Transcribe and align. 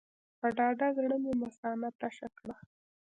په 0.39 0.47
ډاډه 0.57 0.87
زړه 0.97 1.17
مې 1.23 1.33
مثانه 1.43 1.87
تشه 1.99 2.27
کړه. 2.37 2.55